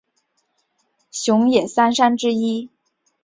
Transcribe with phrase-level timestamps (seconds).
[1.11, 2.71] 熊野三山之一。